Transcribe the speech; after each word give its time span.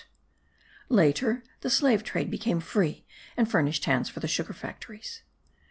later 0.89 1.43
the 1.59 1.69
slave 1.69 2.03
trade 2.03 2.31
became 2.31 2.59
free 2.59 3.05
and 3.37 3.51
furnished 3.51 3.85
hands 3.85 4.09
for 4.09 4.19
the 4.19 4.27
sugar 4.27 4.51
factories. 4.53 5.21